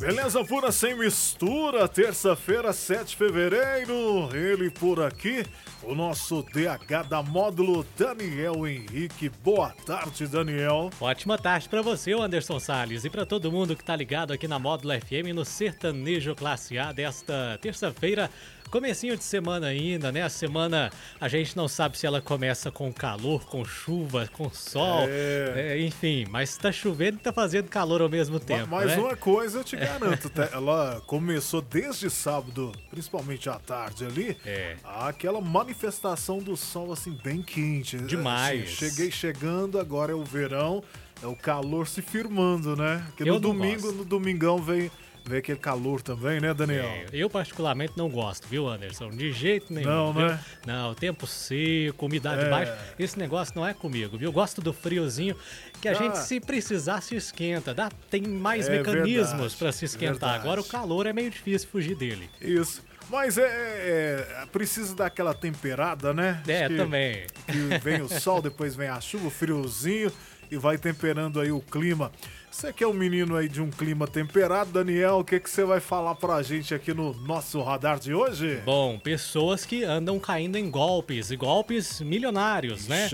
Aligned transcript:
Beleza 0.00 0.42
pura 0.42 0.72
sem 0.72 0.96
mistura, 0.96 1.86
terça-feira, 1.86 2.72
7 2.72 3.08
de 3.08 3.16
fevereiro. 3.16 4.34
Ele 4.34 4.70
por 4.70 5.02
aqui, 5.02 5.44
o 5.82 5.94
nosso 5.94 6.42
DH 6.42 7.06
da 7.06 7.22
módulo, 7.22 7.84
Daniel 7.98 8.66
Henrique. 8.66 9.28
Boa 9.28 9.68
tarde, 9.84 10.26
Daniel. 10.26 10.88
Ótima 10.98 11.36
tarde 11.36 11.68
para 11.68 11.82
você, 11.82 12.14
Anderson 12.14 12.58
Salles, 12.58 13.04
e 13.04 13.10
para 13.10 13.26
todo 13.26 13.52
mundo 13.52 13.76
que 13.76 13.84
tá 13.84 13.94
ligado 13.94 14.32
aqui 14.32 14.48
na 14.48 14.58
Módulo 14.58 14.94
FM 14.98 15.34
no 15.34 15.44
Sertanejo 15.44 16.34
Classe 16.34 16.78
A 16.78 16.92
desta 16.92 17.58
terça-feira. 17.60 18.30
Comecinho 18.70 19.16
de 19.16 19.24
semana 19.24 19.66
ainda, 19.66 20.12
né? 20.12 20.22
A 20.22 20.28
semana 20.28 20.90
a 21.20 21.26
gente 21.28 21.56
não 21.56 21.66
sabe 21.66 21.98
se 21.98 22.06
ela 22.06 22.20
começa 22.20 22.70
com 22.70 22.92
calor, 22.92 23.44
com 23.46 23.64
chuva, 23.64 24.28
com 24.32 24.48
sol, 24.50 25.06
É. 25.08 25.74
é, 25.74 25.80
enfim, 25.82 26.24
mas 26.30 26.56
tá 26.56 26.70
chovendo 26.70 27.18
e 27.18 27.20
tá 27.20 27.32
fazendo 27.32 27.68
calor 27.68 28.00
ao 28.00 28.08
mesmo 28.08 28.38
tempo. 28.38 28.68
Mas 28.70 28.86
né? 28.90 28.96
uma 28.96 29.16
coisa 29.16 29.58
eu 29.58 29.64
te 29.64 29.74
garanto, 29.76 30.30
tá? 30.30 30.48
ela 30.52 31.02
começou 31.06 31.60
desde 31.60 32.08
sábado, 32.08 32.70
principalmente 32.90 33.48
à 33.50 33.58
tarde 33.58 34.04
ali, 34.04 34.36
É. 34.46 34.76
aquela 34.84 35.40
manifestação 35.40 36.38
do 36.38 36.56
sol 36.56 36.92
assim 36.92 37.18
bem 37.24 37.42
quente. 37.42 37.96
Demais. 37.98 38.62
Assim, 38.62 38.72
cheguei 38.90 39.10
chegando, 39.10 39.80
agora 39.80 40.12
é 40.12 40.14
o 40.14 40.22
verão, 40.24 40.82
é 41.22 41.26
o 41.26 41.34
calor 41.34 41.88
se 41.88 42.00
firmando, 42.02 42.76
né? 42.76 43.02
Porque 43.08 43.28
Eu 43.28 43.34
no 43.34 43.40
domingo, 43.40 43.82
gosto. 43.82 43.96
no 43.96 44.04
domingão 44.04 44.58
vem, 44.58 44.90
vem 45.24 45.38
aquele 45.38 45.58
calor 45.58 46.02
também, 46.02 46.40
né, 46.40 46.52
Daniel? 46.54 46.84
É, 46.84 47.06
eu 47.12 47.28
particularmente 47.30 47.92
não 47.96 48.08
gosto, 48.08 48.46
viu, 48.48 48.68
Anderson? 48.68 49.10
De 49.10 49.32
jeito 49.32 49.72
nenhum. 49.72 49.88
Não, 49.88 50.12
viu? 50.12 50.26
né? 50.28 50.40
Não, 50.66 50.94
tempo 50.94 51.26
seco, 51.26 52.06
umidade 52.06 52.42
É. 52.44 52.50
baixa, 52.50 52.76
esse 52.98 53.18
negócio 53.18 53.52
não 53.56 53.66
é 53.66 53.72
comigo, 53.74 54.16
viu? 54.18 54.28
Eu 54.28 54.32
gosto 54.32 54.60
do 54.60 54.72
friozinho, 54.72 55.36
que 55.80 55.88
a 55.88 55.92
Ah. 55.92 55.94
gente, 55.94 56.18
se 56.18 56.40
precisar, 56.40 57.00
se 57.00 57.14
esquenta. 57.16 57.72
Dá, 57.74 57.90
tem 58.10 58.22
mais 58.22 58.68
É 58.68 58.78
mecanismos 58.78 59.54
para 59.54 59.72
se 59.72 59.84
esquentar. 59.84 60.12
verdade. 60.12 60.38
Agora 60.42 60.60
o 60.60 60.64
calor 60.64 61.06
é 61.06 61.12
meio 61.12 61.30
difícil 61.30 61.68
fugir 61.68 61.94
dele. 61.96 62.28
Isso. 62.40 62.82
Mas 63.08 63.36
é, 63.38 63.42
é- 63.42 64.42
é- 64.42 64.46
precisa 64.52 64.94
dar 64.94 65.06
aquela 65.06 65.34
temperada, 65.34 66.14
né? 66.14 66.40
É, 66.46 66.68
que- 66.68 66.76
também. 66.76 67.26
que 67.46 67.78
vem 67.82 68.00
o 68.02 68.08
sol, 68.08 68.40
depois 68.40 68.76
vem 68.76 68.88
a 68.88 69.00
chuva, 69.00 69.26
o 69.26 69.30
friozinho 69.30 70.12
e 70.48 70.56
vai 70.56 70.78
temperando 70.78 71.40
aí 71.40 71.50
o 71.50 71.60
clima. 71.60 72.12
Você 72.50 72.72
que 72.72 72.82
é 72.82 72.86
um 72.86 72.92
menino 72.92 73.36
aí 73.36 73.48
de 73.48 73.62
um 73.62 73.70
clima 73.70 74.08
temperado, 74.08 74.72
Daniel, 74.72 75.18
o 75.20 75.24
que 75.24 75.38
que 75.38 75.48
você 75.48 75.64
vai 75.64 75.78
falar 75.78 76.16
pra 76.16 76.42
gente 76.42 76.74
aqui 76.74 76.92
no 76.92 77.14
nosso 77.14 77.62
radar 77.62 78.00
de 78.00 78.12
hoje? 78.12 78.60
Bom, 78.64 78.98
pessoas 78.98 79.64
que 79.64 79.84
andam 79.84 80.18
caindo 80.18 80.58
em 80.58 80.68
golpes, 80.68 81.30
e 81.30 81.36
golpes 81.36 82.00
milionários, 82.00 82.88
né? 82.88 83.08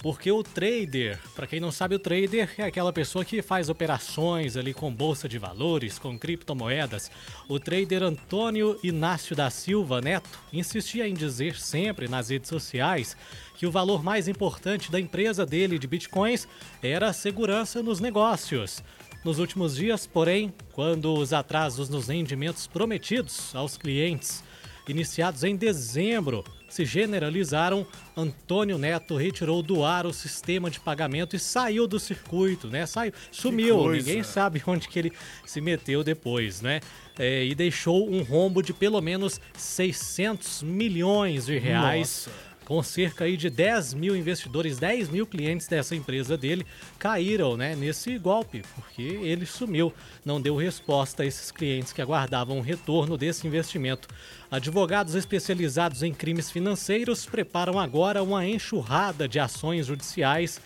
Porque 0.00 0.30
o 0.30 0.44
trader, 0.44 1.18
pra 1.34 1.46
quem 1.46 1.58
não 1.58 1.72
sabe, 1.72 1.96
o 1.96 1.98
trader 1.98 2.54
é 2.56 2.62
aquela 2.62 2.92
pessoa 2.92 3.24
que 3.24 3.42
faz 3.42 3.68
operações 3.68 4.56
ali 4.56 4.72
com 4.72 4.94
bolsa 4.94 5.28
de 5.28 5.38
valores, 5.38 5.98
com 5.98 6.16
criptomoedas. 6.16 7.10
O 7.48 7.58
trader 7.58 8.04
Antônio 8.04 8.78
Inácio 8.82 9.34
da 9.34 9.50
Silva 9.50 10.00
Neto 10.00 10.38
insistia 10.52 11.08
em 11.08 11.14
dizer 11.14 11.58
sempre 11.58 12.06
nas 12.06 12.28
redes 12.28 12.48
sociais 12.48 13.16
que 13.56 13.66
o 13.66 13.72
valor 13.72 14.04
mais 14.04 14.28
importante 14.28 14.90
da 14.90 15.00
empresa 15.00 15.44
dele 15.44 15.80
de 15.80 15.88
bitcoins 15.88 16.46
era 16.80 17.08
a 17.08 17.12
segurança 17.12 17.82
nos 17.82 17.98
negócios. 17.98 18.84
Nos 19.24 19.40
últimos 19.40 19.74
dias, 19.74 20.06
porém, 20.06 20.54
quando 20.72 21.12
os 21.12 21.32
atrasos 21.32 21.88
nos 21.88 22.06
rendimentos 22.06 22.68
prometidos 22.68 23.52
aos 23.52 23.76
clientes 23.76 24.44
iniciados 24.88 25.44
em 25.44 25.54
dezembro, 25.54 26.44
se 26.68 26.84
generalizaram, 26.84 27.86
Antônio 28.16 28.76
Neto 28.76 29.16
retirou 29.16 29.62
do 29.62 29.84
ar 29.84 30.06
o 30.06 30.12
sistema 30.12 30.70
de 30.70 30.78
pagamento 30.78 31.34
e 31.34 31.38
saiu 31.38 31.86
do 31.86 31.98
circuito, 31.98 32.68
né? 32.68 32.84
Saiu, 32.86 33.12
sumiu, 33.30 33.90
ninguém 33.90 34.22
sabe 34.22 34.62
onde 34.66 34.88
que 34.88 34.98
ele 34.98 35.12
se 35.46 35.60
meteu 35.60 36.04
depois, 36.04 36.60
né? 36.60 36.80
É, 37.18 37.44
e 37.44 37.54
deixou 37.54 38.08
um 38.08 38.22
rombo 38.22 38.62
de 38.62 38.72
pelo 38.72 39.00
menos 39.00 39.40
600 39.54 40.62
milhões 40.62 41.46
de 41.46 41.58
reais 41.58 42.26
Nossa. 42.26 42.47
Com 42.68 42.82
cerca 42.82 43.24
aí 43.24 43.34
de 43.34 43.48
10 43.48 43.94
mil 43.94 44.14
investidores, 44.14 44.78
10 44.78 45.08
mil 45.08 45.26
clientes 45.26 45.66
dessa 45.66 45.96
empresa 45.96 46.36
dele 46.36 46.66
caíram 46.98 47.56
né, 47.56 47.74
nesse 47.74 48.18
golpe, 48.18 48.62
porque 48.74 49.00
ele 49.00 49.46
sumiu, 49.46 49.90
não 50.22 50.38
deu 50.38 50.54
resposta 50.54 51.22
a 51.22 51.26
esses 51.26 51.50
clientes 51.50 51.94
que 51.94 52.02
aguardavam 52.02 52.58
o 52.58 52.60
retorno 52.60 53.16
desse 53.16 53.46
investimento. 53.46 54.06
Advogados 54.50 55.14
especializados 55.14 56.02
em 56.02 56.12
crimes 56.12 56.50
financeiros 56.50 57.24
preparam 57.24 57.78
agora 57.78 58.22
uma 58.22 58.46
enxurrada 58.46 59.26
de 59.26 59.40
ações 59.40 59.86
judiciais 59.86 60.60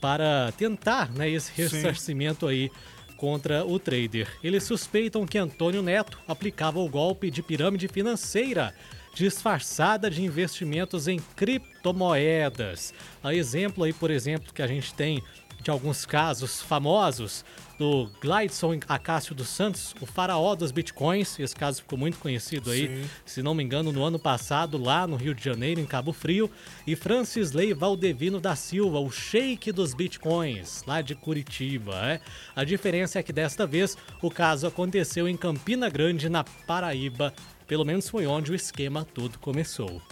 para 0.00 0.52
tentar 0.56 1.12
né, 1.12 1.28
esse 1.28 1.50
ressarcimento 1.52 2.46
aí 2.46 2.70
contra 3.16 3.64
o 3.64 3.78
trader. 3.78 4.28
Eles 4.42 4.64
suspeitam 4.64 5.26
que 5.26 5.38
Antônio 5.38 5.82
Neto 5.82 6.18
aplicava 6.26 6.78
o 6.78 6.88
golpe 6.88 7.30
de 7.30 7.42
pirâmide 7.42 7.88
financeira 7.88 8.74
disfarçada 9.14 10.10
de 10.10 10.22
investimentos 10.22 11.06
em 11.06 11.20
criptomoedas. 11.36 12.92
A 13.22 13.32
exemplo 13.32 13.84
aí, 13.84 13.92
por 13.92 14.10
exemplo, 14.10 14.52
que 14.52 14.60
a 14.60 14.66
gente 14.66 14.92
tem 14.92 15.22
de 15.64 15.70
alguns 15.70 16.04
casos 16.04 16.60
famosos 16.60 17.42
do 17.78 18.08
Glidson 18.20 18.78
Acácio 18.86 19.34
dos 19.34 19.48
Santos, 19.48 19.94
o 19.98 20.04
faraó 20.04 20.54
dos 20.54 20.70
bitcoins. 20.70 21.40
Esse 21.40 21.56
caso 21.56 21.80
ficou 21.80 21.98
muito 21.98 22.18
conhecido 22.18 22.70
aí, 22.70 22.86
Sim. 22.86 23.10
se 23.24 23.42
não 23.42 23.54
me 23.54 23.64
engano, 23.64 23.90
no 23.90 24.04
ano 24.04 24.18
passado, 24.18 24.76
lá 24.76 25.06
no 25.06 25.16
Rio 25.16 25.34
de 25.34 25.42
Janeiro, 25.42 25.80
em 25.80 25.86
Cabo 25.86 26.12
Frio. 26.12 26.50
E 26.86 26.94
Francis 26.94 27.52
Lei 27.52 27.72
Valdevino 27.72 28.40
da 28.40 28.54
Silva, 28.54 29.00
o 29.00 29.10
sheik 29.10 29.72
dos 29.72 29.94
bitcoins, 29.94 30.82
lá 30.86 31.00
de 31.00 31.14
Curitiba. 31.14 31.94
É? 31.94 32.20
A 32.54 32.62
diferença 32.62 33.18
é 33.18 33.22
que 33.22 33.32
desta 33.32 33.66
vez 33.66 33.96
o 34.20 34.30
caso 34.30 34.66
aconteceu 34.66 35.26
em 35.26 35.36
Campina 35.36 35.88
Grande, 35.88 36.28
na 36.28 36.44
Paraíba. 36.44 37.32
Pelo 37.66 37.86
menos 37.86 38.06
foi 38.06 38.26
onde 38.26 38.52
o 38.52 38.54
esquema 38.54 39.02
todo 39.02 39.38
começou. 39.38 40.02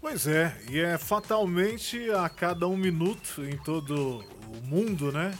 Pois 0.00 0.26
é, 0.26 0.56
e 0.70 0.78
é 0.78 0.96
fatalmente 0.96 2.10
a 2.10 2.28
cada 2.28 2.68
um 2.68 2.76
minuto 2.76 3.44
em 3.44 3.56
todo 3.58 4.24
mundo, 4.62 5.10
né? 5.12 5.32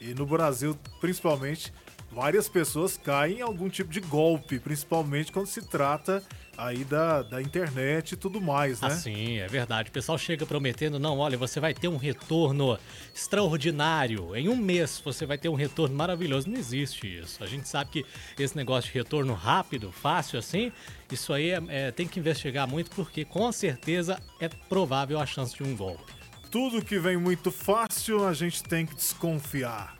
E 0.00 0.14
no 0.14 0.26
Brasil, 0.26 0.76
principalmente, 1.00 1.72
várias 2.10 2.48
pessoas 2.48 2.96
caem 2.96 3.38
em 3.38 3.42
algum 3.42 3.68
tipo 3.68 3.90
de 3.90 4.00
golpe, 4.00 4.58
principalmente 4.58 5.30
quando 5.32 5.46
se 5.46 5.62
trata 5.62 6.22
aí 6.58 6.84
da, 6.84 7.22
da 7.22 7.40
internet 7.40 8.12
e 8.12 8.16
tudo 8.16 8.40
mais, 8.40 8.80
né? 8.80 8.88
Assim, 8.88 9.38
é 9.38 9.46
verdade. 9.46 9.88
O 9.88 9.92
pessoal 9.92 10.18
chega 10.18 10.44
prometendo, 10.44 10.98
não, 10.98 11.18
olha, 11.18 11.38
você 11.38 11.58
vai 11.58 11.72
ter 11.72 11.88
um 11.88 11.96
retorno 11.96 12.78
extraordinário. 13.14 14.36
Em 14.36 14.48
um 14.48 14.56
mês 14.56 15.00
você 15.04 15.24
vai 15.24 15.38
ter 15.38 15.48
um 15.48 15.54
retorno 15.54 15.94
maravilhoso. 15.96 16.48
Não 16.50 16.58
existe 16.58 17.06
isso. 17.18 17.42
A 17.42 17.46
gente 17.46 17.68
sabe 17.68 17.90
que 17.90 18.06
esse 18.42 18.56
negócio 18.56 18.90
de 18.92 18.98
retorno 18.98 19.32
rápido, 19.34 19.90
fácil 19.90 20.38
assim, 20.38 20.70
isso 21.10 21.32
aí 21.32 21.50
é- 21.50 21.62
é- 21.68 21.90
tem 21.90 22.06
que 22.06 22.18
investigar 22.20 22.68
muito 22.68 22.90
porque 22.90 23.24
com 23.24 23.50
certeza 23.50 24.20
é 24.40 24.48
provável 24.48 25.18
a 25.18 25.26
chance 25.26 25.54
de 25.56 25.62
um 25.62 25.74
golpe. 25.74 26.12
Tudo 26.52 26.84
que 26.84 26.98
vem 26.98 27.16
muito 27.16 27.50
fácil, 27.50 28.28
a 28.28 28.34
gente 28.34 28.62
tem 28.62 28.84
que 28.84 28.94
desconfiar. 28.94 29.96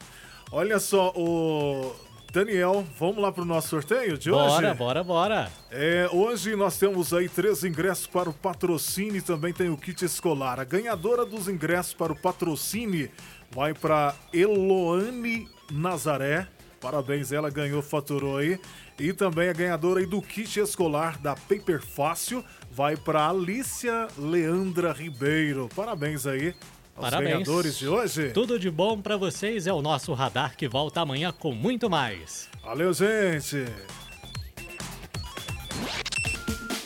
Olha 0.53 0.79
só, 0.79 1.11
o 1.17 1.97
Daniel, 2.31 2.87
vamos 3.01 3.23
lá 3.23 3.33
pro 3.33 3.43
nosso 3.43 3.69
sorteio 3.69 4.19
de 4.19 4.31
hoje? 4.31 4.55
Bora, 4.57 4.75
bora, 4.75 5.03
bora. 5.03 5.53
É, 5.71 6.11
hoje 6.13 6.55
nós 6.55 6.77
temos 6.77 7.15
aí 7.15 7.27
três 7.27 7.65
ingressos 7.65 8.07
para 8.07 8.29
o 8.29 8.35
patrocínio 8.35 9.17
e 9.17 9.23
também 9.23 9.55
tem 9.55 9.71
o 9.71 9.79
kit 9.79 10.05
escolar. 10.05 10.61
A 10.61 10.65
ganhadora 10.65 11.25
dos 11.25 11.49
ingressos 11.49 11.95
para 11.95 12.13
o 12.13 12.17
patrocínio 12.17 13.11
vai 13.51 13.73
para 13.73 14.15
Eloane 14.31 15.49
Nazaré. 15.71 16.47
Parabéns, 16.83 17.31
ela 17.31 17.49
ganhou, 17.49 17.81
faturou 17.81 18.39
aí. 18.39 18.59
E 18.99 19.13
também 19.13 19.49
a 19.49 19.53
ganhadora 19.53 20.01
aí 20.01 20.07
do 20.07 20.21
kit 20.21 20.59
escolar 20.59 21.17
da 21.19 21.35
Paper 21.37 21.81
Fácil 21.81 22.45
vai 22.71 22.97
para 22.97 23.29
Alicia 23.29 24.09
Leandra 24.19 24.93
Ribeiro. 24.93 25.69
Parabéns 25.75 26.27
aí 26.27 26.55
aos 26.97 27.05
Parabéns. 27.09 27.33
ganhadores 27.35 27.79
de 27.79 27.87
hoje. 27.89 28.31
Tudo 28.33 28.59
de 28.59 28.69
bom 28.71 29.01
pra 29.01 29.17
vocês 29.17 29.69
é 29.69 29.73
o 29.73 29.81
nosso 29.81 30.13
radar 30.13 30.57
que 30.57 30.67
volta 30.69 31.01
amanhã 31.01 31.33
com 31.33 31.53
muito 31.53 31.89
mais. 31.89 32.49
Valeu, 32.65 32.93
gente. 32.93 33.65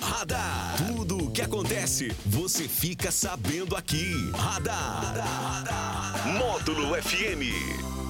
Radar. 0.00 0.76
Tudo 0.94 1.25
o 1.25 1.31
que 1.31 1.41
acontece, 1.43 2.09
você 2.26 2.69
fica 2.69 3.11
sabendo 3.11 3.75
aqui. 3.75 4.31
Radar. 4.35 6.26
Módulo 6.38 6.94
FM. 7.03 8.06